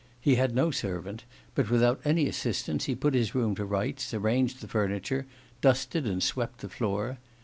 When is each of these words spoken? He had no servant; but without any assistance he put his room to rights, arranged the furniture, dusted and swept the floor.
He 0.19 0.33
had 0.33 0.55
no 0.55 0.71
servant; 0.71 1.25
but 1.53 1.69
without 1.69 2.01
any 2.03 2.27
assistance 2.27 2.85
he 2.85 2.95
put 2.95 3.13
his 3.13 3.35
room 3.35 3.53
to 3.53 3.65
rights, 3.65 4.15
arranged 4.15 4.61
the 4.61 4.67
furniture, 4.67 5.27
dusted 5.61 6.07
and 6.07 6.23
swept 6.23 6.61
the 6.61 6.69
floor. 6.69 7.19